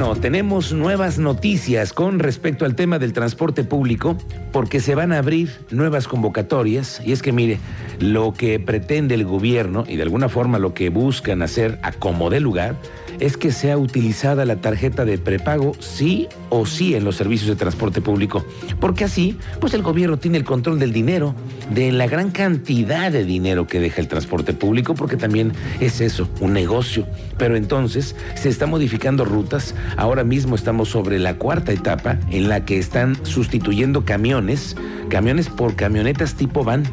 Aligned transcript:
Bueno, 0.00 0.16
tenemos 0.16 0.72
nuevas 0.72 1.18
noticias 1.18 1.92
con 1.92 2.20
respecto 2.20 2.64
al 2.64 2.74
tema 2.74 2.98
del 2.98 3.12
transporte 3.12 3.64
público 3.64 4.16
porque 4.50 4.80
se 4.80 4.94
van 4.94 5.12
a 5.12 5.18
abrir 5.18 5.60
nuevas 5.70 6.08
convocatorias. 6.08 7.02
Y 7.04 7.12
es 7.12 7.20
que 7.20 7.32
mire, 7.32 7.58
lo 7.98 8.32
que 8.32 8.58
pretende 8.58 9.14
el 9.14 9.26
gobierno 9.26 9.84
y 9.86 9.96
de 9.96 10.02
alguna 10.02 10.30
forma 10.30 10.58
lo 10.58 10.72
que 10.72 10.88
buscan 10.88 11.42
hacer 11.42 11.78
a 11.82 11.92
como 11.92 12.30
de 12.30 12.40
lugar 12.40 12.76
es 13.18 13.36
que 13.36 13.52
sea 13.52 13.76
utilizada 13.78 14.44
la 14.44 14.56
tarjeta 14.56 15.04
de 15.04 15.18
prepago 15.18 15.72
sí 15.78 16.28
o 16.48 16.66
sí 16.66 16.94
en 16.94 17.04
los 17.04 17.16
servicios 17.16 17.48
de 17.48 17.56
transporte 17.56 18.00
público, 18.00 18.44
porque 18.80 19.04
así, 19.04 19.36
pues 19.60 19.74
el 19.74 19.82
gobierno 19.82 20.18
tiene 20.18 20.38
el 20.38 20.44
control 20.44 20.78
del 20.78 20.92
dinero, 20.92 21.34
de 21.72 21.92
la 21.92 22.06
gran 22.06 22.30
cantidad 22.30 23.12
de 23.12 23.24
dinero 23.24 23.66
que 23.66 23.80
deja 23.80 24.00
el 24.00 24.08
transporte 24.08 24.52
público, 24.52 24.94
porque 24.94 25.16
también 25.16 25.52
es 25.80 26.00
eso, 26.00 26.28
un 26.40 26.52
negocio. 26.52 27.06
Pero 27.38 27.56
entonces 27.56 28.14
se 28.34 28.48
están 28.48 28.70
modificando 28.70 29.24
rutas, 29.24 29.74
ahora 29.96 30.24
mismo 30.24 30.54
estamos 30.54 30.88
sobre 30.88 31.18
la 31.18 31.34
cuarta 31.34 31.72
etapa 31.72 32.18
en 32.30 32.48
la 32.48 32.64
que 32.64 32.78
están 32.78 33.16
sustituyendo 33.24 34.04
camiones, 34.04 34.76
camiones 35.08 35.48
por 35.48 35.76
camionetas 35.76 36.34
tipo 36.34 36.64
van 36.64 36.84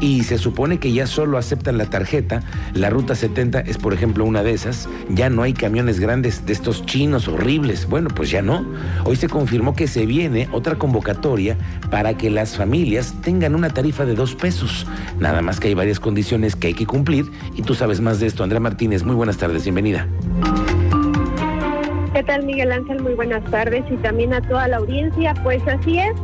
y 0.00 0.24
se 0.24 0.38
supone 0.38 0.78
que 0.78 0.92
ya 0.92 1.06
solo 1.06 1.38
aceptan 1.38 1.78
la 1.78 1.86
tarjeta. 1.86 2.42
La 2.74 2.90
ruta 2.90 3.14
70 3.14 3.60
es, 3.60 3.78
por 3.78 3.92
ejemplo, 3.92 4.24
una 4.24 4.42
de 4.42 4.52
esas. 4.52 4.88
Ya 5.08 5.30
no 5.30 5.42
hay 5.42 5.52
camiones 5.52 6.00
grandes 6.00 6.46
de 6.46 6.52
estos 6.52 6.84
chinos 6.86 7.28
horribles. 7.28 7.88
Bueno, 7.88 8.08
pues 8.14 8.30
ya 8.30 8.42
no. 8.42 8.66
Hoy 9.04 9.16
se 9.16 9.28
confirmó 9.28 9.74
que 9.74 9.86
se 9.86 10.06
viene 10.06 10.48
otra 10.52 10.76
convocatoria 10.76 11.56
para 11.90 12.16
que 12.16 12.30
las 12.30 12.56
familias 12.56 13.14
tengan 13.22 13.54
una 13.54 13.70
tarifa 13.70 14.04
de 14.04 14.14
dos 14.14 14.34
pesos. 14.34 14.86
Nada 15.18 15.42
más 15.42 15.60
que 15.60 15.68
hay 15.68 15.74
varias 15.74 16.00
condiciones 16.00 16.56
que 16.56 16.68
hay 16.68 16.74
que 16.74 16.86
cumplir 16.86 17.26
y 17.54 17.62
tú 17.62 17.74
sabes 17.74 18.00
más 18.00 18.20
de 18.20 18.26
esto. 18.26 18.42
Andrea 18.42 18.60
Martínez, 18.60 19.04
muy 19.04 19.14
buenas 19.14 19.36
tardes, 19.36 19.64
bienvenida. 19.64 20.06
¿Qué 22.16 22.22
tal 22.22 22.46
Miguel 22.46 22.72
Ángel? 22.72 23.02
Muy 23.02 23.12
buenas 23.12 23.44
tardes 23.50 23.84
y 23.90 23.96
también 23.98 24.32
a 24.32 24.40
toda 24.40 24.66
la 24.68 24.78
audiencia. 24.78 25.34
Pues 25.42 25.62
así 25.68 25.98
es, 25.98 26.14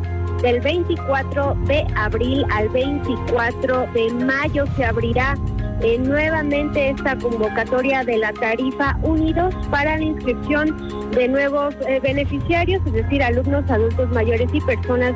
del 0.43 0.61
24 0.61 1.57
de 1.67 1.87
abril 1.97 2.45
al 2.51 2.69
24 2.71 3.87
de 3.95 4.13
mayo 4.25 4.65
se 4.77 4.85
abrirá 4.85 5.35
eh, 5.83 5.99
nuevamente 5.99 6.91
esta 6.91 7.17
convocatoria 7.17 8.05
de 8.05 8.19
la 8.19 8.33
tarifa 8.33 8.97
Unidos 9.03 9.55
para 9.71 9.97
la 9.97 10.05
inscripción 10.05 11.11
de 11.11 11.29
nuevos 11.29 11.75
eh, 11.89 11.99
beneficiarios, 12.01 12.81
es 12.87 12.93
decir, 12.93 13.23
alumnos, 13.23 13.69
adultos 13.71 14.09
mayores 14.11 14.49
y 14.53 14.61
personas 14.61 15.13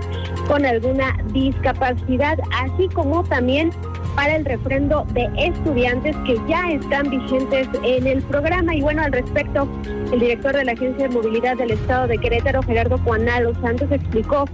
con 0.49 0.65
alguna 0.65 1.17
discapacidad, 1.33 2.39
así 2.65 2.89
como 2.89 3.23
también 3.25 3.71
para 4.17 4.35
el 4.37 4.45
refrendo 4.45 5.05
de 5.13 5.29
estudiantes 5.37 6.17
que 6.27 6.41
ya 6.49 6.71
están 6.71 7.11
vigentes 7.11 7.69
en 7.85 8.07
el 8.07 8.23
programa. 8.23 8.75
Y 8.75 8.81
bueno, 8.81 9.03
al 9.03 9.13
respecto, 9.13 9.69
el 10.13 10.19
director 10.19 10.57
de 10.57 10.65
la 10.65 10.73
Agencia 10.73 11.07
de 11.07 11.15
Movilidad 11.15 11.57
del 11.57 11.73
Estado 11.73 12.09
de 12.09 12.19
Querétaro, 12.19 12.63
Gerardo 12.63 12.99
Juanalo 12.99 13.55
Santos, 13.61 13.91
explicó 13.93 14.47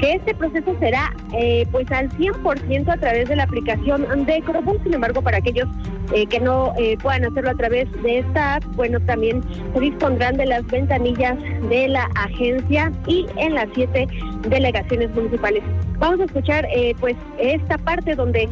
que 0.00 0.14
este 0.14 0.34
proceso 0.34 0.74
será 0.80 1.12
eh, 1.34 1.66
pues 1.70 1.90
al 1.92 2.08
100% 2.10 2.88
a 2.88 2.96
través 2.96 3.28
de 3.28 3.36
la 3.36 3.44
aplicación 3.44 4.06
de 4.24 4.42
Crobus, 4.42 4.82
sin 4.82 4.94
embargo 4.94 5.22
para 5.22 5.36
aquellos 5.36 5.68
eh, 6.14 6.26
que 6.26 6.40
no 6.40 6.72
eh, 6.78 6.96
puedan 7.00 7.24
hacerlo 7.24 7.50
a 7.50 7.54
través 7.54 7.90
de 8.02 8.20
esta 8.20 8.56
app, 8.56 8.64
bueno 8.74 8.98
también 9.00 9.42
dispondrán 9.78 10.36
de 10.36 10.46
las 10.46 10.66
ventanillas 10.66 11.38
de 11.68 11.88
la 11.88 12.08
agencia 12.16 12.90
y 13.06 13.26
en 13.36 13.54
las 13.54 13.68
siete 13.74 14.08
delegaciones 14.48 15.10
municipales. 15.14 15.62
Vamos 15.98 16.20
a 16.20 16.24
escuchar 16.24 16.66
pues 16.98 17.14
esta 17.38 17.76
parte 17.76 18.14
donde 18.14 18.48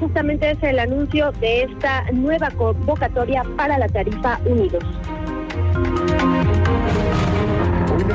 justamente 0.00 0.52
es 0.52 0.62
el 0.62 0.78
anuncio 0.78 1.30
de 1.32 1.64
esta 1.64 2.04
nueva 2.12 2.50
convocatoria 2.52 3.42
para 3.56 3.76
la 3.78 3.88
tarifa 3.88 4.40
Unidos 4.46 4.82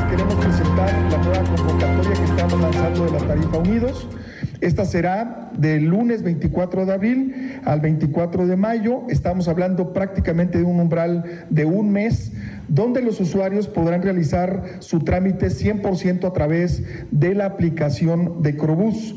queremos 0.08 0.36
presentar 0.36 0.94
la 1.12 1.18
nueva 1.18 1.44
convocatoria 1.56 2.14
que 2.14 2.24
estamos 2.24 2.62
lanzando 2.62 3.06
de 3.06 3.12
la 3.12 3.28
tarifa 3.28 3.58
Unidos. 3.58 4.08
Esta 4.62 4.86
será 4.86 5.52
del 5.58 5.86
lunes 5.86 6.22
24 6.22 6.86
de 6.86 6.94
abril 6.94 7.60
al 7.66 7.80
24 7.80 8.46
de 8.46 8.56
mayo. 8.56 9.04
Estamos 9.10 9.48
hablando 9.48 9.94
prácticamente 9.94 10.58
de 10.58 10.64
un 10.64 10.80
umbral 10.80 11.46
de 11.50 11.66
un 11.66 11.92
mes 11.92 12.32
donde 12.68 13.02
los 13.02 13.20
usuarios 13.20 13.68
podrán 13.68 14.02
realizar 14.02 14.64
su 14.80 15.00
trámite 15.00 15.48
100% 15.48 16.26
a 16.28 16.34
través 16.34 16.84
de 17.12 17.36
la 17.36 17.46
aplicación 17.46 18.42
de 18.42 18.56
Crobús. 18.58 19.16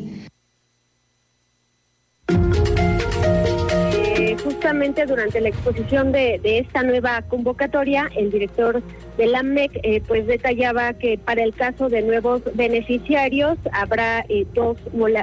Durante 5.07 5.41
la 5.41 5.51
exposición 5.51 6.13
de, 6.13 6.41
esta 6.43 6.83
nueva 6.83 7.21
convocatoria, 7.23 8.09
el 8.17 8.31
director 8.31 8.83
de 9.19 9.27
la 9.27 9.43
MEC 9.43 9.71
eh, 9.83 10.03
pues 10.09 10.27
detallaba 10.27 10.95
que 10.95 11.19
para 11.19 11.43
el 11.43 11.53
caso 11.53 11.91
de 11.91 12.01
nuevos 12.01 12.41
beneficiarios 12.55 13.59
habrá 13.73 14.25
eh, 14.31 14.47
dos 14.55 14.79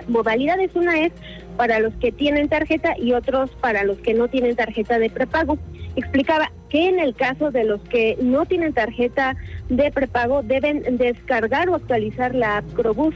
modalidades. 0.08 0.70
Una 0.76 1.04
es 1.04 1.14
para 1.58 1.80
los 1.80 1.94
que 1.96 2.12
tienen 2.12 2.48
tarjeta 2.48 2.94
y 3.00 3.14
otros 3.14 3.50
para 3.60 3.84
los 3.84 3.98
que 3.98 4.14
no 4.14 4.28
tienen 4.28 4.56
tarjeta 4.56 5.00
de 5.00 5.10
prepago. 5.10 5.58
Explicaba 5.96 6.52
que 6.70 6.88
en 6.88 7.00
el 7.00 7.16
caso 7.16 7.50
de 7.50 7.64
los 7.64 7.81
que 7.90 8.18
no 8.22 8.46
tienen 8.46 8.74
tarjeta 8.74 9.36
de 9.70 9.92
prepago 9.92 10.44
deben 10.44 10.84
descargar 10.98 11.70
o 11.70 11.76
actualizar 11.76 12.36
la 12.36 12.58
app 12.58 12.74
Crobus 12.74 13.16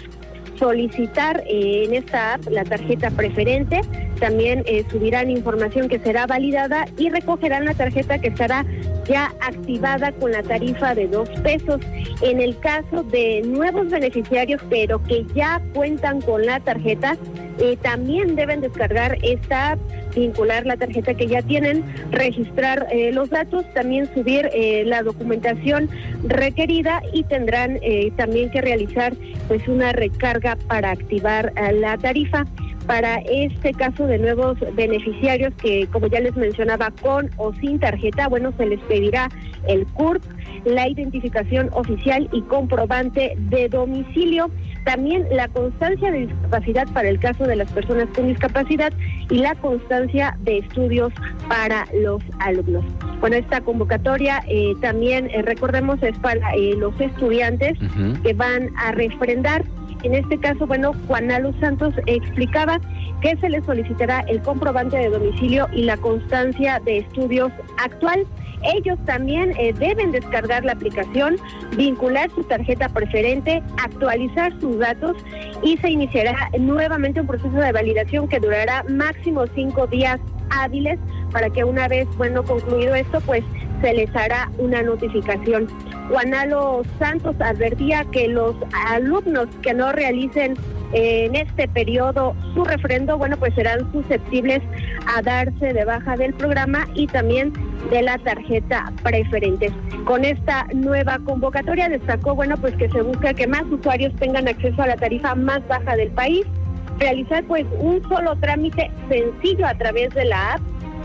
solicitar 0.63 1.43
eh, 1.45 1.83
en 1.85 1.93
esta 1.93 2.35
app 2.35 2.47
la 2.49 2.63
tarjeta 2.63 3.11
preferente, 3.11 3.81
también 4.21 4.63
eh, 4.65 4.85
subirán 4.89 5.29
información 5.29 5.89
que 5.89 5.99
será 5.99 6.25
validada 6.25 6.85
y 6.97 7.09
recogerán 7.09 7.65
la 7.65 7.73
tarjeta 7.73 8.19
que 8.19 8.29
estará 8.29 8.65
ya 9.05 9.33
activada 9.41 10.11
con 10.13 10.31
la 10.31 10.43
tarifa 10.43 10.95
de 10.95 11.07
dos 11.07 11.29
pesos. 11.41 11.81
En 12.21 12.41
el 12.41 12.57
caso 12.59 13.03
de 13.03 13.41
nuevos 13.45 13.89
beneficiarios, 13.89 14.61
pero 14.69 15.01
que 15.03 15.25
ya 15.35 15.61
cuentan 15.73 16.21
con 16.21 16.45
la 16.45 16.59
tarjeta, 16.59 17.17
eh, 17.59 17.77
también 17.81 18.35
deben 18.35 18.61
descargar 18.61 19.17
esta 19.21 19.71
app, 19.71 19.79
vincular 20.15 20.65
la 20.65 20.77
tarjeta 20.77 21.13
que 21.13 21.27
ya 21.27 21.41
tienen, 21.41 21.83
registrar 22.11 22.87
eh, 22.91 23.11
los 23.11 23.29
datos, 23.29 23.63
también 23.73 24.11
subir 24.13 24.49
eh, 24.53 24.83
la 24.85 25.03
documentación 25.03 25.89
requerida 26.23 27.01
y 27.13 27.23
tendrán 27.23 27.79
también 28.15 28.49
que 28.49 28.61
realizar 28.61 29.13
pues 29.47 29.67
una 29.67 29.91
recarga 29.91 30.55
para 30.67 30.91
activar 30.91 31.53
la 31.73 31.97
tarifa 31.97 32.45
para 32.85 33.17
este 33.19 33.73
caso 33.73 34.05
de 34.05 34.19
nuevos 34.19 34.57
beneficiarios 34.75 35.53
que, 35.55 35.87
como 35.87 36.07
ya 36.07 36.19
les 36.19 36.35
mencionaba, 36.35 36.91
con 37.01 37.29
o 37.37 37.53
sin 37.55 37.79
tarjeta, 37.79 38.27
bueno, 38.27 38.53
se 38.57 38.65
les 38.65 38.79
pedirá 38.81 39.29
el 39.67 39.85
CURP, 39.87 40.23
la 40.65 40.87
identificación 40.87 41.69
oficial 41.73 42.29
y 42.31 42.41
comprobante 42.43 43.33
de 43.37 43.69
domicilio, 43.69 44.49
también 44.85 45.25
la 45.31 45.47
constancia 45.49 46.11
de 46.11 46.27
discapacidad 46.27 46.87
para 46.93 47.09
el 47.09 47.19
caso 47.19 47.45
de 47.45 47.55
las 47.55 47.71
personas 47.71 48.07
con 48.15 48.27
discapacidad 48.27 48.93
y 49.29 49.37
la 49.37 49.55
constancia 49.55 50.37
de 50.41 50.59
estudios 50.59 51.13
para 51.47 51.87
los 51.93 52.21
alumnos. 52.39 52.83
Bueno, 53.19 53.37
esta 53.37 53.61
convocatoria 53.61 54.43
eh, 54.47 54.73
también, 54.81 55.29
eh, 55.31 55.41
recordemos, 55.41 56.01
es 56.03 56.17
para 56.19 56.53
eh, 56.55 56.75
los 56.77 56.99
estudiantes 56.99 57.77
que 58.23 58.33
van 58.33 58.69
a 58.77 58.91
refrendar 58.91 59.63
en 60.03 60.15
este 60.15 60.37
caso, 60.37 60.67
bueno, 60.67 60.93
Juan 61.07 61.31
Alus 61.31 61.55
Santos 61.59 61.93
explicaba 62.05 62.79
que 63.21 63.35
se 63.37 63.49
le 63.49 63.63
solicitará 63.63 64.21
el 64.27 64.41
comprobante 64.41 64.97
de 64.97 65.09
domicilio 65.09 65.67
y 65.73 65.83
la 65.83 65.97
constancia 65.97 66.79
de 66.83 66.99
estudios 66.99 67.51
actual. 67.77 68.25
Ellos 68.75 68.97
también 69.05 69.53
eh, 69.57 69.73
deben 69.73 70.11
descargar 70.11 70.63
la 70.63 70.73
aplicación, 70.73 71.37
vincular 71.75 72.29
su 72.31 72.43
tarjeta 72.43 72.89
preferente, 72.89 73.61
actualizar 73.81 74.57
sus 74.59 74.79
datos 74.79 75.17
y 75.63 75.77
se 75.77 75.89
iniciará 75.89 76.49
nuevamente 76.59 77.21
un 77.21 77.27
proceso 77.27 77.55
de 77.55 77.71
validación 77.71 78.27
que 78.27 78.39
durará 78.39 78.83
máximo 78.89 79.45
cinco 79.55 79.87
días 79.87 80.19
hábiles 80.49 80.99
para 81.31 81.49
que 81.49 81.63
una 81.63 81.87
vez, 81.87 82.07
bueno, 82.17 82.43
concluido 82.43 82.95
esto, 82.95 83.19
pues 83.21 83.43
se 83.81 83.93
les 83.93 84.15
hará 84.15 84.49
una 84.57 84.81
notificación. 84.81 85.67
Juanalo 86.09 86.83
Santos 86.99 87.35
advertía 87.39 88.05
que 88.11 88.27
los 88.27 88.55
alumnos 88.87 89.47
que 89.61 89.73
no 89.73 89.91
realicen 89.91 90.55
eh, 90.93 91.25
en 91.25 91.35
este 91.35 91.67
periodo 91.67 92.35
su 92.53 92.63
refrendo, 92.63 93.17
bueno, 93.17 93.37
pues 93.37 93.53
serán 93.55 93.91
susceptibles 93.91 94.61
a 95.07 95.21
darse 95.21 95.73
de 95.73 95.85
baja 95.85 96.15
del 96.17 96.33
programa 96.33 96.87
y 96.93 97.07
también 97.07 97.53
de 97.89 98.01
la 98.03 98.17
tarjeta 98.19 98.91
preferente. 99.01 99.71
Con 100.05 100.23
esta 100.23 100.67
nueva 100.73 101.19
convocatoria 101.19 101.89
destacó, 101.89 102.35
bueno, 102.35 102.57
pues 102.57 102.75
que 102.75 102.89
se 102.89 103.01
busca 103.01 103.33
que 103.33 103.47
más 103.47 103.63
usuarios 103.63 104.13
tengan 104.17 104.47
acceso 104.47 104.81
a 104.83 104.87
la 104.87 104.95
tarifa 104.95 105.33
más 105.33 105.67
baja 105.67 105.95
del 105.95 106.11
país, 106.11 106.45
realizar 106.99 107.43
pues 107.45 107.65
un 107.79 108.01
solo 108.07 108.35
trámite 108.35 108.91
sencillo 109.09 109.65
a 109.65 109.73
través 109.73 110.13
de 110.13 110.25
la 110.25 110.53
app 110.53 110.61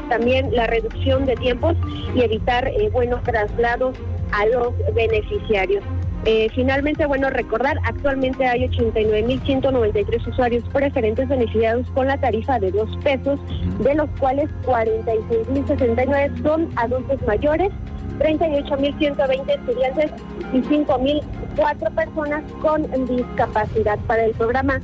también 0.09 0.55
la 0.55 0.67
reducción 0.67 1.27
de 1.27 1.37
tiempos 1.37 1.77
y 2.15 2.23
evitar 2.23 2.67
eh, 2.69 2.91
traslados 3.25 3.95
a 4.33 4.47
los 4.47 4.73
beneficiarios. 4.95 5.85
Eh, 6.25 6.49
finalmente, 6.55 7.07
bueno, 7.07 7.31
recordar, 7.31 7.79
actualmente 7.85 8.45
hay 8.45 8.69
89.193 8.69 10.27
usuarios 10.27 10.65
preferentes 10.73 11.29
beneficiados 11.29 11.89
con 11.93 12.09
la 12.09 12.19
tarifa 12.19 12.59
de 12.59 12.73
dos 12.73 12.91
pesos, 13.03 13.39
de 13.79 13.95
los 13.95 14.11
cuales 14.19 14.51
46.069 14.67 16.43
son 16.43 16.69
adultos 16.77 17.23
mayores, 17.27 17.71
38.120 18.19 19.49
estudiantes 19.49 20.11
y 20.53 20.61
5.004 20.61 21.95
personas 21.95 22.43
con 22.61 22.83
discapacidad. 23.07 23.99
Para 24.01 24.25
el 24.25 24.33
programa 24.33 24.81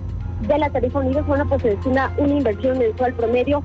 de 0.46 0.58
la 0.58 0.70
tarifa 0.70 1.00
Unidos, 1.00 1.26
bueno, 1.26 1.48
pues 1.48 1.62
se 1.62 1.70
destina 1.70 2.12
una 2.16 2.34
inversión 2.34 2.78
mensual 2.78 3.12
promedio 3.14 3.62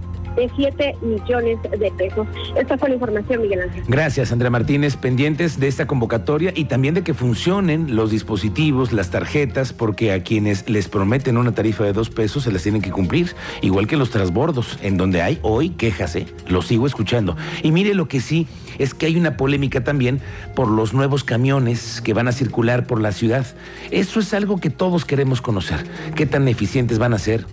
7 0.55 0.95
millones 1.01 1.59
de 1.63 1.91
pesos. 1.97 2.27
Esta 2.55 2.77
fue 2.77 2.89
la 2.89 2.95
información, 2.95 3.41
Miguel 3.41 3.61
Ángel. 3.61 3.83
Gracias, 3.87 4.31
Andrea 4.31 4.49
Martínez. 4.49 4.95
Pendientes 4.95 5.59
de 5.59 5.67
esta 5.67 5.87
convocatoria 5.87 6.53
y 6.55 6.65
también 6.65 6.93
de 6.93 7.03
que 7.03 7.13
funcionen 7.13 7.95
los 7.95 8.11
dispositivos, 8.11 8.93
las 8.93 9.09
tarjetas, 9.09 9.73
porque 9.73 10.11
a 10.11 10.23
quienes 10.23 10.69
les 10.69 10.87
prometen 10.87 11.37
una 11.37 11.53
tarifa 11.53 11.83
de 11.83 11.93
dos 11.93 12.09
pesos 12.09 12.43
se 12.43 12.51
las 12.51 12.63
tienen 12.63 12.81
que 12.81 12.91
cumplir, 12.91 13.35
igual 13.61 13.87
que 13.87 13.97
los 13.97 14.11
transbordos, 14.11 14.79
en 14.81 14.97
donde 14.97 15.21
hay 15.21 15.39
hoy 15.41 15.69
quejas, 15.69 16.15
¿eh? 16.15 16.27
Lo 16.47 16.61
sigo 16.61 16.87
escuchando. 16.87 17.35
Y 17.63 17.71
mire 17.71 17.93
lo 17.93 18.07
que 18.07 18.21
sí, 18.21 18.47
es 18.77 18.93
que 18.93 19.07
hay 19.07 19.17
una 19.17 19.37
polémica 19.37 19.83
también 19.83 20.21
por 20.55 20.69
los 20.69 20.93
nuevos 20.93 21.23
camiones 21.23 22.01
que 22.01 22.13
van 22.13 22.27
a 22.27 22.31
circular 22.31 22.85
por 22.85 23.01
la 23.01 23.11
ciudad. 23.11 23.45
Eso 23.91 24.19
es 24.19 24.33
algo 24.33 24.59
que 24.59 24.69
todos 24.69 25.05
queremos 25.05 25.41
conocer. 25.41 25.85
¿Qué 26.15 26.25
tan 26.25 26.47
eficientes 26.47 26.99
van 26.99 27.13
a 27.13 27.19
ser? 27.19 27.45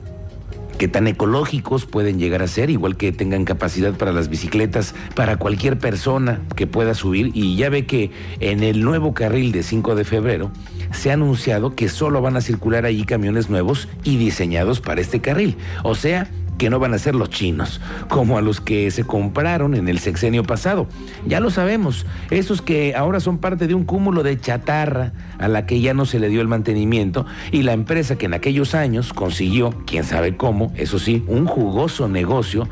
Qué 0.76 0.88
tan 0.88 1.06
ecológicos 1.06 1.86
pueden 1.86 2.18
llegar 2.18 2.42
a 2.42 2.48
ser, 2.48 2.70
igual 2.70 2.96
que 2.96 3.12
tengan 3.12 3.44
capacidad 3.44 3.94
para 3.94 4.12
las 4.12 4.28
bicicletas, 4.28 4.94
para 5.14 5.36
cualquier 5.36 5.78
persona 5.78 6.40
que 6.54 6.66
pueda 6.66 6.94
subir. 6.94 7.30
Y 7.34 7.56
ya 7.56 7.68
ve 7.68 7.86
que 7.86 8.10
en 8.40 8.62
el 8.62 8.82
nuevo 8.82 9.14
carril 9.14 9.52
de 9.52 9.62
5 9.62 9.94
de 9.94 10.04
febrero 10.04 10.50
se 10.92 11.10
ha 11.10 11.14
anunciado 11.14 11.74
que 11.74 11.88
solo 11.88 12.20
van 12.20 12.36
a 12.36 12.40
circular 12.40 12.84
allí 12.84 13.04
camiones 13.04 13.50
nuevos 13.50 13.88
y 14.04 14.16
diseñados 14.16 14.80
para 14.80 15.00
este 15.00 15.20
carril. 15.20 15.56
O 15.82 15.94
sea, 15.94 16.28
que 16.58 16.70
no 16.70 16.78
van 16.78 16.94
a 16.94 16.98
ser 16.98 17.14
los 17.14 17.30
chinos, 17.30 17.80
como 18.08 18.38
a 18.38 18.42
los 18.42 18.60
que 18.60 18.90
se 18.90 19.04
compraron 19.04 19.74
en 19.74 19.88
el 19.88 19.98
sexenio 19.98 20.44
pasado. 20.44 20.86
Ya 21.26 21.40
lo 21.40 21.50
sabemos, 21.50 22.06
esos 22.30 22.62
que 22.62 22.94
ahora 22.94 23.20
son 23.20 23.38
parte 23.38 23.66
de 23.66 23.74
un 23.74 23.84
cúmulo 23.84 24.22
de 24.22 24.38
chatarra 24.40 25.12
a 25.38 25.48
la 25.48 25.66
que 25.66 25.80
ya 25.80 25.94
no 25.94 26.06
se 26.06 26.18
le 26.18 26.28
dio 26.28 26.40
el 26.40 26.48
mantenimiento 26.48 27.26
y 27.52 27.62
la 27.62 27.72
empresa 27.72 28.16
que 28.16 28.26
en 28.26 28.34
aquellos 28.34 28.74
años 28.74 29.12
consiguió, 29.12 29.74
quién 29.86 30.04
sabe 30.04 30.36
cómo, 30.36 30.72
eso 30.76 30.98
sí, 30.98 31.24
un 31.26 31.46
jugoso 31.46 32.08
negocio, 32.08 32.68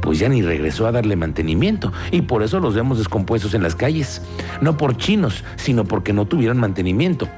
pues 0.00 0.18
ya 0.18 0.28
ni 0.28 0.42
regresó 0.42 0.86
a 0.86 0.92
darle 0.92 1.16
mantenimiento 1.16 1.92
y 2.12 2.22
por 2.22 2.42
eso 2.42 2.60
los 2.60 2.74
vemos 2.74 2.98
descompuestos 2.98 3.54
en 3.54 3.62
las 3.62 3.74
calles, 3.74 4.22
no 4.60 4.76
por 4.76 4.96
chinos, 4.96 5.44
sino 5.56 5.84
porque 5.84 6.12
no 6.12 6.26
tuvieron 6.26 6.58
mantenimiento. 6.58 7.28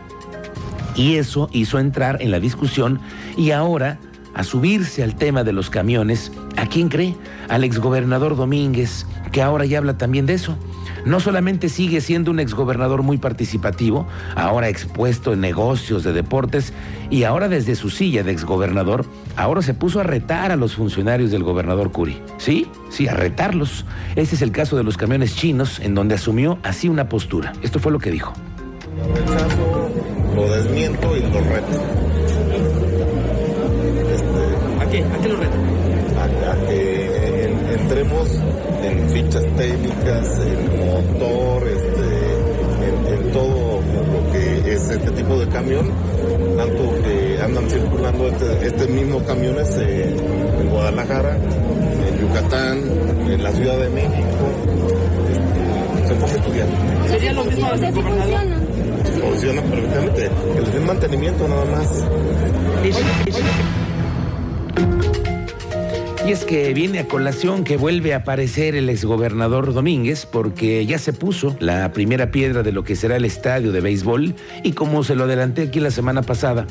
Y 0.95 1.15
eso 1.15 1.49
hizo 1.53 1.79
entrar 1.79 2.21
en 2.21 2.31
la 2.31 2.41
discusión 2.41 3.01
y 3.37 3.53
ahora 3.53 3.99
a 4.39 4.45
subirse 4.45 5.03
al 5.03 5.17
tema 5.17 5.43
de 5.43 5.53
los 5.53 5.69
camiones, 5.69 6.31
¿a 6.57 6.67
quién 6.67 6.89
cree? 6.89 7.17
Al 7.49 7.65
exgobernador 7.65 8.37
Domínguez, 8.37 9.05
que 9.33 9.43
ahora 9.43 9.65
ya 9.65 9.79
habla 9.79 9.99
también 9.99 10.27
de 10.27 10.35
eso. 10.35 10.57
No 11.05 11.19
solamente 11.19 11.69
sigue 11.69 12.01
siendo 12.01 12.31
un 12.31 12.39
exgobernador 12.39 13.03
muy 13.03 13.19
participativo, 13.19 14.07
ahora 14.37 14.69
expuesto 14.69 15.33
en 15.33 15.41
negocios 15.41 16.05
de 16.05 16.13
deportes, 16.13 16.73
y 17.11 17.25
ahora 17.25 17.49
desde 17.49 17.75
su 17.75 17.91
silla 17.91 18.23
de 18.23 18.31
exgobernador, 18.31 19.07
ahora 19.35 19.61
se 19.61 19.75
puso 19.75 19.99
a 19.99 20.05
retar 20.05 20.53
a 20.53 20.57
los 20.57 20.77
funcionarios 20.77 21.33
del 21.33 21.43
gobernador 21.43 21.91
Curi. 21.91 22.23
¿Sí? 22.37 22.69
Sí, 22.91 23.09
a 23.09 23.15
retarlos. 23.15 23.87
Ese 24.15 24.37
es 24.37 24.43
el 24.43 24.53
caso 24.53 24.77
de 24.77 24.85
los 24.85 24.97
camiones 24.97 25.35
chinos, 25.35 25.81
en 25.81 25.97
donde 25.97 26.15
asumió 26.15 26.61
así 26.63 26.89
una 26.89 27.09
postura. 27.09 27.55
Esto 27.63 27.81
fue 27.81 27.91
lo 27.91 27.99
que 27.99 28.13
dijo. 28.13 28.35
Lo 30.37 30.43
lo 30.43 30.49
desmiento 30.53 31.17
y 31.17 31.23
lo 31.23 31.41
reto. 31.41 32.38
¿A 35.19 35.21
qué? 35.21 35.27
¿A 35.27 35.29
lo 35.29 35.37
reto? 35.37 35.57
A, 36.19 36.67
que 36.69 37.45
entremos 37.81 38.29
en 38.83 39.09
fichas 39.11 39.45
técnicas, 39.57 40.41
en 40.41 40.87
motor, 40.87 41.67
este, 41.67 43.15
en, 43.15 43.33
todo 43.33 43.81
lo 43.81 44.33
que 44.33 44.73
es 44.73 44.89
este 44.89 45.11
tipo 45.11 45.39
de 45.39 45.49
camión, 45.49 45.91
tanto 46.57 47.03
que 47.03 47.43
andan 47.43 47.69
circulando 47.69 48.29
este, 48.29 48.67
este 48.67 48.87
mismo 48.89 49.23
camiones 49.25 49.77
en 49.77 50.69
Guadalajara, 50.71 51.37
en 51.37 52.21
Yucatán, 52.21 52.79
en 53.31 53.43
la 53.43 53.53
Ciudad 53.53 53.79
de 53.79 53.89
México. 53.91 54.37
Este, 55.31 56.09
se 56.09 56.15
puede 56.15 56.37
estudiar. 56.37 56.69
¿Sería 57.09 57.33
lo 57.33 57.45
mismo 57.45 57.71
el 57.73 57.93
gobernador? 57.93 58.69
Funciona 59.21 59.63
perfectamente. 59.63 60.31
Que 60.55 60.61
les 60.61 60.73
den 60.73 60.87
mantenimiento 60.87 61.49
nada 61.49 61.65
más. 61.67 62.05
Y 66.27 66.33
es 66.33 66.45
que 66.45 66.75
viene 66.75 66.99
a 66.99 67.05
colación 67.07 67.65
que 67.65 67.79
vuelve 67.79 68.13
a 68.13 68.19
aparecer 68.19 68.75
el 68.75 68.91
exgobernador 68.91 69.73
Domínguez 69.73 70.27
porque 70.27 70.85
ya 70.85 70.99
se 70.99 71.15
puso 71.15 71.57
la 71.59 71.91
primera 71.93 72.31
piedra 72.31 72.63
de 72.63 72.71
lo 72.71 72.85
que 72.85 72.97
será 72.97 73.17
el 73.17 73.25
estadio 73.25 73.73
de 73.73 73.81
béisbol 73.81 74.35
y 74.63 74.73
como 74.73 75.05
se 75.05 75.15
lo 75.15 75.25
adelanté 75.25 75.63
aquí 75.63 75.81
la 75.81 75.91
semana 75.91 76.21
pasada, 76.21 76.67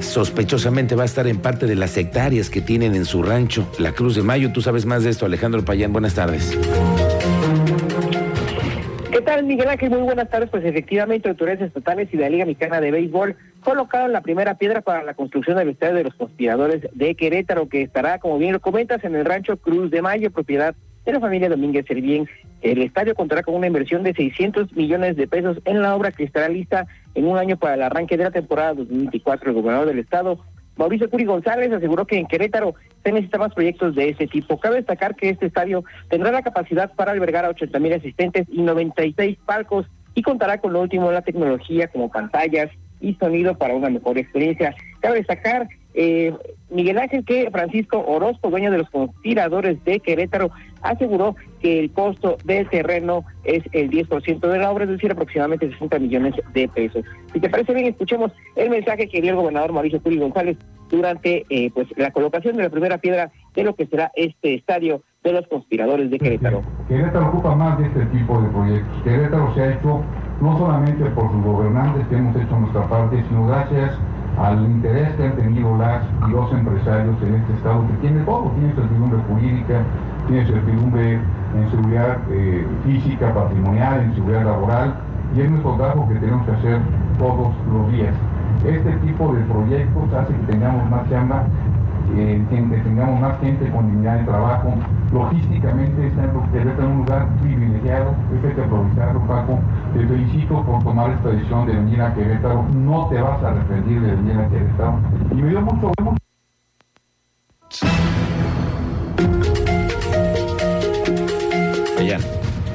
sospechosamente 0.00 0.94
va 0.96 1.04
a 1.04 1.06
estar 1.06 1.26
en 1.26 1.38
parte 1.38 1.66
de 1.66 1.76
las 1.76 1.96
hectáreas 1.96 2.50
que 2.50 2.60
tienen 2.60 2.94
en 2.94 3.06
su 3.06 3.22
rancho, 3.22 3.66
la 3.78 3.92
Cruz 3.92 4.16
de 4.16 4.22
Mayo. 4.22 4.52
Tú 4.52 4.60
sabes 4.60 4.84
más 4.84 5.02
de 5.02 5.10
esto, 5.10 5.24
Alejandro 5.24 5.64
Payán. 5.64 5.92
Buenas 5.92 6.14
tardes. 6.14 6.56
¿Qué 9.10 9.20
tal, 9.22 9.44
Miguel 9.44 9.68
Ángel? 9.68 9.90
Muy 9.90 10.02
buenas 10.02 10.28
tardes. 10.28 10.50
Pues 10.50 10.64
efectivamente, 10.64 11.28
autoridades 11.28 11.62
estatales 11.62 12.08
y 12.12 12.18
de 12.18 12.24
la 12.24 12.28
Liga 12.28 12.44
Mexicana 12.44 12.80
de 12.82 12.90
Béisbol 12.90 13.34
colocaron 13.64 14.12
la 14.12 14.20
primera 14.20 14.54
piedra 14.56 14.82
para 14.82 15.02
la 15.02 15.14
construcción 15.14 15.56
del 15.56 15.70
estadio 15.70 15.94
de 15.94 16.04
los 16.04 16.14
conspiradores 16.14 16.86
de 16.92 17.14
Querétaro, 17.14 17.68
que 17.68 17.82
estará, 17.82 18.18
como 18.18 18.38
bien 18.38 18.52
lo 18.52 18.60
comentas, 18.60 19.02
en 19.04 19.16
el 19.16 19.24
rancho 19.24 19.56
Cruz 19.56 19.90
de 19.90 20.02
Mayo, 20.02 20.30
propiedad 20.30 20.76
de 21.04 21.12
la 21.12 21.20
familia 21.20 21.48
Domínguez 21.48 21.86
Servién. 21.86 22.28
El 22.60 22.82
estadio 22.82 23.14
contará 23.14 23.42
con 23.42 23.54
una 23.54 23.66
inversión 23.66 24.02
de 24.02 24.12
600 24.12 24.74
millones 24.74 25.16
de 25.16 25.26
pesos 25.26 25.58
en 25.64 25.82
la 25.82 25.96
obra 25.96 26.12
que 26.12 26.24
estará 26.24 26.48
lista 26.48 26.86
en 27.14 27.26
un 27.26 27.38
año 27.38 27.56
para 27.56 27.74
el 27.74 27.82
arranque 27.82 28.16
de 28.16 28.24
la 28.24 28.30
temporada 28.30 28.74
2024. 28.74 29.50
El 29.50 29.56
gobernador 29.56 29.88
del 29.88 29.98
estado, 29.98 30.38
Mauricio 30.76 31.08
Curi 31.08 31.24
González 31.24 31.72
aseguró 31.72 32.06
que 32.06 32.18
en 32.18 32.26
Querétaro 32.26 32.74
se 33.02 33.12
necesitan 33.12 33.40
más 33.40 33.54
proyectos 33.54 33.94
de 33.94 34.10
ese 34.10 34.26
tipo. 34.26 34.58
Cabe 34.60 34.76
destacar 34.76 35.16
que 35.16 35.30
este 35.30 35.46
estadio 35.46 35.84
tendrá 36.08 36.32
la 36.32 36.42
capacidad 36.42 36.92
para 36.94 37.12
albergar 37.12 37.44
a 37.44 37.50
80 37.50 37.78
mil 37.78 37.94
asistentes 37.94 38.46
y 38.50 38.62
96 38.62 39.38
palcos 39.46 39.86
y 40.14 40.22
contará 40.22 40.58
con 40.58 40.72
lo 40.72 40.80
último 40.80 41.08
de 41.08 41.14
la 41.14 41.22
tecnología 41.22 41.88
como 41.88 42.10
pantallas 42.10 42.70
y 43.00 43.14
sonido 43.14 43.56
para 43.56 43.74
una 43.74 43.90
mejor 43.90 44.18
experiencia. 44.18 44.74
Cabe 45.00 45.16
destacar 45.16 45.68
eh, 45.94 46.34
Miguel 46.70 46.98
Ángel 46.98 47.24
que 47.24 47.48
Francisco 47.50 48.04
Orozco, 48.06 48.50
dueño 48.50 48.70
de 48.70 48.78
los 48.78 48.90
conspiradores 48.90 49.82
de 49.84 50.00
Querétaro, 50.00 50.50
aseguró 50.82 51.36
que 51.60 51.78
el 51.78 51.92
costo 51.92 52.36
del 52.44 52.68
terreno 52.68 53.24
es 53.44 53.62
el 53.72 53.90
10% 53.90 54.40
de 54.40 54.58
la 54.58 54.70
obra, 54.70 54.84
es 54.84 54.90
decir, 54.90 55.12
aproximadamente 55.12 55.70
60 55.70 55.98
millones 56.00 56.34
de 56.52 56.68
pesos. 56.68 57.04
Si 57.32 57.40
te 57.40 57.48
parece 57.48 57.74
bien, 57.74 57.86
escuchemos 57.86 58.32
el 58.56 58.70
mensaje 58.70 59.08
que 59.08 59.20
dio 59.20 59.30
el 59.30 59.36
gobernador 59.36 59.72
Mauricio 59.72 60.02
Curi 60.02 60.18
González 60.18 60.56
durante 60.90 61.46
eh, 61.48 61.70
pues 61.72 61.88
la 61.96 62.10
colocación 62.10 62.56
de 62.56 62.64
la 62.64 62.70
primera 62.70 62.98
piedra 62.98 63.30
de 63.54 63.62
lo 63.62 63.74
que 63.74 63.86
será 63.86 64.10
este 64.14 64.54
estadio 64.54 65.02
de 65.22 65.32
los 65.32 65.46
conspiradores 65.46 66.10
de 66.10 66.18
Querétaro. 66.18 66.62
Querétaro 66.88 67.28
ocupa 67.28 67.54
más 67.54 67.78
de 67.78 67.86
este 67.86 68.04
tipo 68.06 68.40
de 68.42 68.48
proyectos. 68.50 69.02
Querétaro 69.02 69.54
se 69.54 69.60
ha 69.62 69.74
hecho 69.74 70.04
no 70.40 70.58
solamente 70.58 71.04
por 71.06 71.30
sus 71.30 71.44
gobernantes 71.44 72.06
que 72.08 72.16
hemos 72.16 72.36
hecho 72.36 72.58
nuestra 72.58 72.86
parte, 72.88 73.24
sino 73.28 73.46
gracias 73.46 73.92
al 74.38 74.64
interés 74.64 75.14
que 75.14 75.26
han 75.26 75.36
tenido 75.36 75.76
las 75.78 76.02
y 76.26 76.30
los 76.30 76.52
empresarios 76.52 77.16
en 77.22 77.34
este 77.34 77.52
estado, 77.54 77.86
que 77.86 77.94
tiene 78.06 78.20
todo, 78.24 78.50
tiene 78.58 78.74
certidumbre 78.74 79.18
jurídica, 79.28 79.80
tiene 80.26 80.46
certidumbre 80.46 81.12
en 81.14 81.70
seguridad 81.70 82.18
eh, 82.30 82.66
física, 82.84 83.32
patrimonial, 83.32 84.00
en 84.00 84.14
seguridad 84.14 84.44
laboral, 84.44 84.94
y 85.36 85.40
es 85.40 85.50
nuestro 85.50 85.74
trabajo 85.74 86.08
que 86.08 86.14
tenemos 86.16 86.44
que 86.46 86.52
hacer 86.52 86.78
todos 87.18 87.52
los 87.72 87.92
días. 87.92 88.14
Este 88.66 88.92
tipo 89.06 89.32
de 89.32 89.40
proyectos 89.42 90.12
hace 90.14 90.32
que 90.32 90.52
tengamos 90.52 90.90
más 90.90 91.08
chamba, 91.10 91.44
eh, 92.16 92.42
que 92.50 92.56
tengamos 92.56 93.20
más 93.20 93.40
gente 93.40 93.70
con 93.70 93.90
dignidad 93.90 94.18
de 94.18 94.24
trabajo. 94.24 94.74
Logísticamente 95.12 96.06
está 96.06 96.24
en 96.24 96.86
un 96.86 96.98
lugar 96.98 97.28
privilegiado, 97.40 98.14
hay 98.32 98.54
que 98.54 98.60
aprovecharlo, 98.60 99.20
Paco. 99.26 99.58
Te 99.92 100.06
felicito 100.06 100.62
por 100.64 100.82
tomar 100.82 101.10
esta 101.10 101.28
decisión 101.30 101.66
de 101.66 101.74
venir 101.74 102.02
a 102.02 102.14
Querétaro. 102.14 102.62
No 102.74 103.08
te 103.08 103.20
vas 103.20 103.42
a 103.42 103.50
arrepentir 103.50 104.00
de 104.00 104.14
venir 104.16 104.38
a 104.38 104.48
Querétaro. 104.48 104.98
Y 105.30 105.34
me 105.34 105.48
dio 105.48 105.60
mucho, 105.60 105.92
mucho 106.02 106.24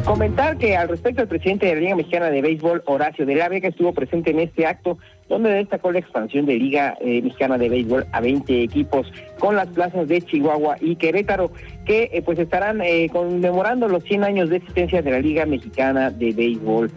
Comentar 0.06 0.58
que 0.58 0.76
al 0.76 0.90
respecto 0.90 1.22
el 1.22 1.28
presidente 1.28 1.68
de 1.68 1.76
la 1.76 1.82
Liga 1.82 1.96
Mexicana 1.96 2.32
de 2.32 2.42
Béisbol, 2.42 2.82
Horacio 2.88 3.28
de 3.28 3.36
la 3.36 3.48
Vega, 3.48 3.70
estuvo 3.70 3.94
presente 3.94 4.32
en 4.32 4.40
este 4.40 4.66
acto 4.66 4.98
donde 5.30 5.52
destacó 5.52 5.92
la 5.92 6.00
expansión 6.00 6.46
de 6.46 6.58
Liga 6.58 6.98
eh, 7.00 7.22
Mexicana 7.22 7.58
de 7.58 7.70
Béisbol 7.70 8.06
a 8.12 8.20
20 8.20 8.64
equipos 8.64 9.12
con 9.38 9.56
las 9.56 9.68
plazas 9.68 10.08
de 10.08 10.22
Chihuahua 10.22 10.76
y 10.82 10.96
Querétaro, 10.96 11.52
que 11.86 12.10
eh, 12.12 12.22
pues 12.24 12.40
estarán 12.40 12.82
eh, 12.82 13.08
conmemorando 13.10 13.88
los 13.88 14.04
100 14.04 14.24
años 14.24 14.50
de 14.50 14.58
existencia 14.58 15.02
de 15.02 15.12
la 15.12 15.20
Liga 15.20 15.46
Mexicana 15.46 16.10
de 16.10 16.34
Béisbol. 16.34 16.92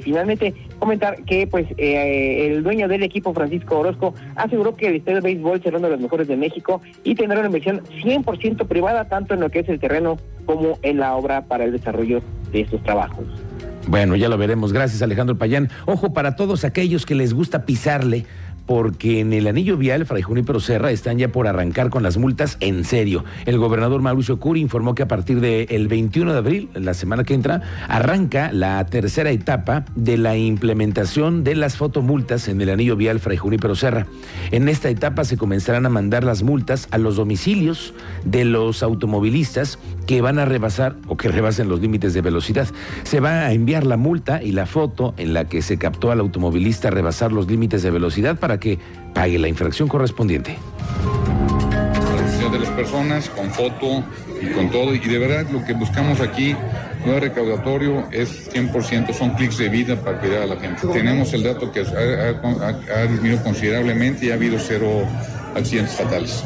finalmente, 0.00 0.54
comentar 0.78 1.22
que 1.24 1.46
pues 1.46 1.66
el 1.76 2.62
dueño 2.62 2.88
del 2.88 3.02
equipo, 3.02 3.34
Francisco 3.34 3.78
Orozco, 3.78 4.14
aseguró 4.34 4.74
que 4.74 4.88
el 4.88 4.96
estadio 4.96 5.20
de 5.20 5.22
béisbol 5.22 5.62
será 5.62 5.78
uno 5.78 5.88
de 5.88 5.92
los 5.92 6.00
mejores 6.00 6.26
de 6.26 6.36
México 6.36 6.80
y 7.04 7.14
tendrá 7.14 7.38
una 7.38 7.46
inversión 7.46 7.82
100% 8.02 8.66
privada, 8.66 9.08
tanto 9.08 9.34
en 9.34 9.40
lo 9.40 9.50
que 9.50 9.60
es 9.60 9.68
el 9.68 9.78
terreno 9.78 10.16
como 10.46 10.78
en 10.82 10.98
la 10.98 11.14
obra 11.16 11.42
para 11.42 11.64
el 11.64 11.72
desarrollo 11.72 12.20
de 12.50 12.62
estos 12.62 12.82
trabajos. 12.82 13.43
Bueno, 13.86 14.16
ya 14.16 14.28
lo 14.28 14.38
veremos. 14.38 14.72
Gracias, 14.72 15.02
Alejandro 15.02 15.36
Payán. 15.36 15.70
Ojo 15.86 16.12
para 16.12 16.36
todos 16.36 16.64
aquellos 16.64 17.04
que 17.06 17.14
les 17.14 17.34
gusta 17.34 17.66
pisarle 17.66 18.26
porque 18.66 19.20
en 19.20 19.32
el 19.32 19.46
anillo 19.46 19.76
vial 19.76 20.06
Fray 20.06 20.22
Junípero 20.22 20.60
Serra 20.60 20.90
están 20.90 21.18
ya 21.18 21.28
por 21.28 21.46
arrancar 21.46 21.90
con 21.90 22.02
las 22.02 22.16
multas 22.16 22.56
en 22.60 22.84
serio. 22.84 23.24
El 23.46 23.58
gobernador 23.58 24.00
Mauricio 24.00 24.38
Curi 24.38 24.60
informó 24.60 24.94
que 24.94 25.02
a 25.02 25.08
partir 25.08 25.40
del 25.40 25.88
21 25.88 26.32
de 26.32 26.38
abril, 26.38 26.68
la 26.74 26.94
semana 26.94 27.24
que 27.24 27.34
entra, 27.34 27.62
arranca 27.88 28.50
la 28.52 28.84
tercera 28.86 29.30
etapa 29.30 29.84
de 29.94 30.16
la 30.16 30.36
implementación 30.36 31.44
de 31.44 31.54
las 31.54 31.76
fotomultas 31.76 32.48
en 32.48 32.60
el 32.60 32.70
anillo 32.70 32.96
vial 32.96 33.20
Fray 33.20 33.36
Junípero 33.36 33.74
Serra. 33.74 34.06
En 34.50 34.68
esta 34.68 34.88
etapa 34.88 35.24
se 35.24 35.36
comenzarán 35.36 35.86
a 35.86 35.90
mandar 35.90 36.24
las 36.24 36.42
multas 36.42 36.88
a 36.90 36.98
los 36.98 37.16
domicilios 37.16 37.94
de 38.24 38.44
los 38.44 38.82
automovilistas 38.82 39.78
que 40.06 40.20
van 40.20 40.38
a 40.38 40.44
rebasar 40.44 40.96
o 41.06 41.16
que 41.16 41.28
rebasen 41.28 41.68
los 41.68 41.80
límites 41.80 42.14
de 42.14 42.20
velocidad. 42.20 42.68
Se 43.04 43.20
va 43.20 43.46
a 43.46 43.52
enviar 43.52 43.86
la 43.86 43.96
multa 43.96 44.42
y 44.42 44.52
la 44.52 44.66
foto 44.66 45.14
en 45.16 45.34
la 45.34 45.46
que 45.46 45.62
se 45.62 45.78
captó 45.78 46.10
al 46.10 46.20
automovilista 46.20 46.90
rebasar 46.90 47.32
los 47.32 47.48
límites 47.48 47.82
de 47.82 47.90
velocidad 47.90 48.38
para 48.38 48.53
que 48.58 48.78
pague 49.12 49.38
la 49.38 49.48
infracción 49.48 49.88
correspondiente. 49.88 50.56
La 52.42 52.50
de 52.50 52.58
las 52.58 52.70
personas, 52.70 53.30
con 53.30 53.50
foto 53.50 54.04
y 54.40 54.46
con 54.52 54.70
todo. 54.70 54.94
Y 54.94 54.98
de 54.98 55.18
verdad 55.18 55.50
lo 55.50 55.64
que 55.64 55.72
buscamos 55.72 56.20
aquí 56.20 56.54
no 57.06 57.14
es 57.14 57.20
recaudatorio, 57.20 58.04
es 58.10 58.50
100%, 58.52 59.12
son 59.12 59.30
clics 59.30 59.58
de 59.58 59.68
vida 59.68 59.96
para 59.96 60.18
cuidar 60.20 60.42
a 60.42 60.46
la 60.46 60.56
gente. 60.56 60.86
Tenemos 60.88 61.32
el 61.32 61.42
dato 61.42 61.70
que 61.70 61.80
ha, 61.80 62.94
ha 62.94 63.06
disminuido 63.06 63.42
considerablemente 63.42 64.26
y 64.26 64.30
ha 64.30 64.34
habido 64.34 64.58
cero 64.58 65.06
accidentes 65.54 65.94
fatales. 65.94 66.44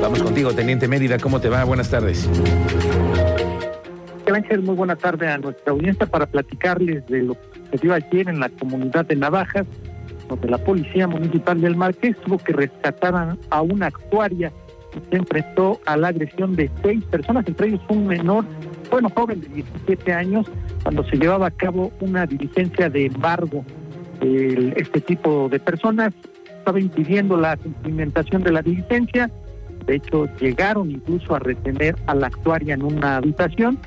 Vamos 0.00 0.22
contigo, 0.22 0.52
Teniente 0.52 0.88
Mérida, 0.88 1.18
¿cómo 1.18 1.40
te 1.40 1.48
va? 1.48 1.64
Buenas 1.64 1.90
tardes. 1.90 2.28
Ángel, 4.34 4.62
muy 4.62 4.74
buena 4.74 4.96
tarde 4.96 5.28
a 5.28 5.38
nuestra 5.38 5.72
audiencia 5.72 6.06
para 6.06 6.26
platicarles 6.26 7.06
de 7.06 7.22
lo 7.22 7.36
que 7.70 7.78
se 7.78 7.92
ayer 7.92 8.28
en 8.28 8.40
la 8.40 8.48
comunidad 8.48 9.06
de 9.06 9.16
Navajas, 9.16 9.66
donde 10.28 10.48
la 10.48 10.58
Policía 10.58 11.06
Municipal 11.06 11.60
del 11.60 11.76
Marqués 11.76 12.16
tuvo 12.24 12.38
que 12.38 12.52
rescatar 12.52 13.36
a 13.50 13.62
una 13.62 13.86
actuaria 13.86 14.52
que 14.92 15.00
se 15.10 15.16
enfrentó 15.16 15.80
a 15.86 15.96
la 15.96 16.08
agresión 16.08 16.56
de 16.56 16.70
seis 16.82 17.04
personas, 17.04 17.46
entre 17.46 17.68
ellos 17.68 17.80
un 17.88 18.06
menor, 18.06 18.44
bueno, 18.90 19.10
joven 19.14 19.40
de 19.40 19.48
17 19.48 20.12
años, 20.12 20.46
cuando 20.82 21.04
se 21.04 21.16
llevaba 21.16 21.46
a 21.46 21.50
cabo 21.50 21.92
una 22.00 22.26
diligencia 22.26 22.88
de 22.90 23.06
embargo. 23.06 23.64
este 24.20 25.00
tipo 25.00 25.48
de 25.48 25.60
personas 25.60 26.12
estaba 26.58 26.80
impidiendo 26.80 27.36
la 27.36 27.56
cumplimentación 27.56 28.42
de 28.42 28.52
la 28.52 28.62
diligencia, 28.62 29.30
de 29.86 29.96
hecho 29.96 30.26
llegaron 30.38 30.90
incluso 30.90 31.34
a 31.34 31.38
retener 31.38 31.96
a 32.06 32.14
la 32.14 32.26
actuaria 32.26 32.74
en 32.74 32.82
una 32.82 33.16
habitación 33.16 33.78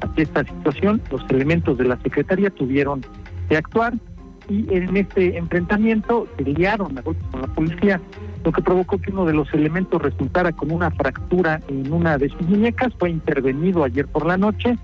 ante 0.00 0.22
esta 0.22 0.44
situación, 0.44 1.00
los 1.10 1.22
elementos 1.30 1.78
de 1.78 1.84
la 1.84 1.96
Secretaría 2.00 2.50
tuvieron 2.50 3.02
que 3.48 3.56
actuar 3.56 3.94
y 4.48 4.66
en 4.74 4.96
este 4.96 5.36
enfrentamiento 5.36 6.26
se 6.36 6.44
liaron 6.44 6.94
con 6.96 7.40
la 7.40 7.46
policía, 7.48 8.00
lo 8.44 8.50
que 8.50 8.62
provocó 8.62 8.98
que 8.98 9.12
uno 9.12 9.24
de 9.24 9.32
los 9.32 9.52
elementos 9.54 10.02
resultara 10.02 10.50
con 10.50 10.72
una 10.72 10.90
fractura 10.90 11.60
en 11.68 11.92
una 11.92 12.18
de 12.18 12.30
sus 12.30 12.42
muñecas. 12.42 12.92
Fue 12.98 13.10
intervenido 13.10 13.84
ayer 13.84 14.08
por 14.08 14.26
la 14.26 14.36
noche. 14.36 14.76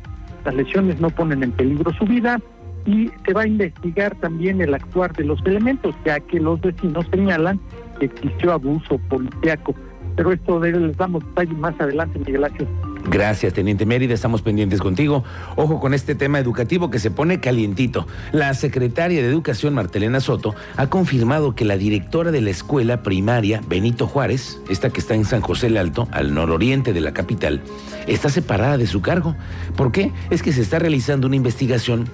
Las 0.44 0.54
lesiones 0.54 1.00
no 1.00 1.10
ponen 1.10 1.42
en 1.42 1.50
peligro 1.50 1.92
su 1.94 2.04
vida 2.04 2.38
y 2.84 3.10
se 3.24 3.32
va 3.32 3.42
a 3.42 3.46
investigar 3.48 4.14
también 4.16 4.60
el 4.60 4.72
actuar 4.72 5.12
de 5.14 5.24
los 5.24 5.44
elementos, 5.44 5.96
ya 6.04 6.20
que 6.20 6.38
los 6.38 6.60
vecinos 6.60 7.04
señalan 7.10 7.58
que 7.98 8.06
existió 8.06 8.52
abuso 8.52 8.98
policíaco. 9.08 9.74
Pero 10.14 10.32
esto 10.32 10.60
les 10.60 10.96
damos 10.96 11.24
detalles 11.26 11.58
más 11.58 11.74
adelante, 11.80 12.20
Miguel 12.20 12.44
Ángel. 12.44 12.68
Gracias, 13.04 13.52
Teniente 13.52 13.86
Mérida. 13.86 14.14
Estamos 14.14 14.42
pendientes 14.42 14.80
contigo. 14.80 15.24
Ojo 15.54 15.80
con 15.80 15.94
este 15.94 16.14
tema 16.14 16.38
educativo 16.38 16.90
que 16.90 16.98
se 16.98 17.10
pone 17.10 17.40
calientito. 17.40 18.06
La 18.32 18.52
secretaria 18.54 19.22
de 19.22 19.28
Educación, 19.28 19.74
Martelena 19.74 20.20
Soto, 20.20 20.54
ha 20.76 20.88
confirmado 20.88 21.54
que 21.54 21.64
la 21.64 21.76
directora 21.76 22.30
de 22.30 22.40
la 22.40 22.50
escuela 22.50 23.02
primaria, 23.02 23.60
Benito 23.68 24.06
Juárez, 24.06 24.60
esta 24.68 24.90
que 24.90 25.00
está 25.00 25.14
en 25.14 25.24
San 25.24 25.40
José 25.40 25.68
el 25.68 25.76
Alto, 25.76 26.08
al 26.10 26.34
nororiente 26.34 26.92
de 26.92 27.00
la 27.00 27.12
capital, 27.12 27.62
está 28.06 28.28
separada 28.28 28.76
de 28.76 28.86
su 28.86 29.02
cargo. 29.02 29.36
¿Por 29.76 29.92
qué? 29.92 30.12
Es 30.30 30.42
que 30.42 30.52
se 30.52 30.62
está 30.62 30.78
realizando 30.78 31.26
una 31.26 31.36
investigación 31.36 32.08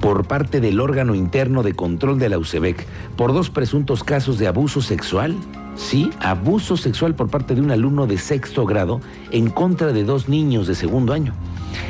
por 0.00 0.26
parte 0.26 0.60
del 0.60 0.80
órgano 0.80 1.14
interno 1.14 1.62
de 1.62 1.74
control 1.74 2.18
de 2.18 2.28
la 2.28 2.38
UCEBEC 2.38 2.86
por 3.16 3.32
dos 3.32 3.50
presuntos 3.50 4.04
casos 4.04 4.38
de 4.38 4.46
abuso 4.46 4.80
sexual 4.80 5.36
Sí, 5.78 6.10
abuso 6.18 6.76
sexual 6.76 7.14
por 7.14 7.30
parte 7.30 7.54
de 7.54 7.60
un 7.60 7.70
alumno 7.70 8.08
de 8.08 8.18
sexto 8.18 8.66
grado 8.66 9.00
en 9.30 9.48
contra 9.48 9.92
de 9.92 10.02
dos 10.02 10.28
niños 10.28 10.66
de 10.66 10.74
segundo 10.74 11.12
año. 11.12 11.34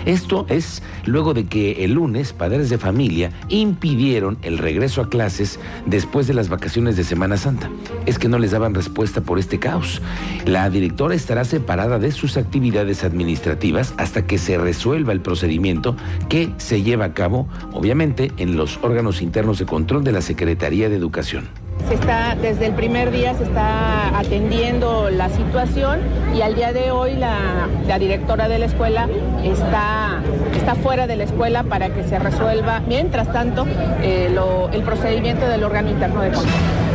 Esto 0.05 0.47
es 0.49 0.83
luego 1.05 1.35
de 1.35 1.47
que 1.47 1.85
el 1.85 1.93
lunes 1.93 2.33
padres 2.33 2.71
de 2.71 2.79
familia 2.79 3.31
impidieron 3.49 4.39
el 4.43 4.59
regreso 4.59 5.01
a 5.01 5.09
clases 5.09 5.59
después 5.87 6.27
de 6.27 6.35
las 6.35 6.49
vacaciones 6.49 6.97
de 6.97 7.05
Semana 7.05 7.37
Santa. 7.37 7.71
Es 8.07 8.19
que 8.19 8.29
no 8.29 8.39
les 8.39 8.53
daban 8.53 8.75
respuesta 8.75 9.21
por 9.21 9.39
este 9.39 9.59
caos. 9.59 10.03
La 10.45 10.69
directora 10.71 11.15
estará 11.15 11.45
separada 11.45 11.99
de 11.99 12.13
sus 12.13 12.37
actividades 12.37 13.05
administrativas 13.05 13.95
hasta 13.97 14.27
que 14.27 14.39
se 14.39 14.59
resuelva 14.59 15.13
el 15.13 15.21
procedimiento 15.21 15.97
que 16.29 16.53
se 16.57 16.83
lleva 16.83 17.07
a 17.07 17.15
cabo, 17.15 17.49
obviamente, 17.73 18.33
en 18.37 18.57
los 18.57 18.79
órganos 18.83 19.23
internos 19.23 19.59
de 19.59 19.67
control 19.67 20.05
de 20.05 20.13
la 20.13 20.23
Secretaría 20.23 20.89
de 20.89 20.97
Educación. 20.97 21.68
Se 21.89 21.95
está, 21.95 22.37
desde 22.41 22.67
el 22.67 22.75
primer 22.75 23.11
día 23.11 23.35
se 23.35 23.45
está 23.45 24.19
atendiendo 24.19 25.09
la 25.09 25.31
situación 25.31 26.01
y 26.37 26.43
al 26.43 26.55
día 26.55 26.75
de 26.75 26.91
hoy 26.91 27.15
la, 27.15 27.99
directora 27.99 28.47
de 28.47 28.59
la 28.59 28.67
escuela 28.67 29.09
está, 29.43 30.21
está 30.55 30.75
fuera 30.75 31.07
de 31.07 31.17
la 31.17 31.25
escuela 31.25 31.63
para 31.63 31.89
que 31.89 32.05
se 32.05 32.19
resuelva, 32.19 32.81
mientras 32.87 33.33
tanto, 33.33 33.67
eh, 34.03 34.29
el 34.73 34.83
procedimiento 34.83 35.49
del 35.49 35.65
órgano 35.65 35.89
interno 35.89 36.21
de 36.21 36.31
control. 36.31 36.88